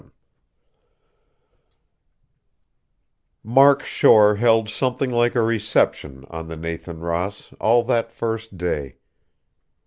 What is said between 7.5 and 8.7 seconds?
all that first